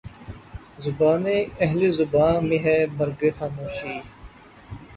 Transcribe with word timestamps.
زبانِ 0.83 1.25
اہلِ 1.63 1.81
زباں 1.99 2.33
میں 2.47 2.59
ہے 2.65 2.77
مرگِ 2.97 3.19
خاموشی 3.37 3.95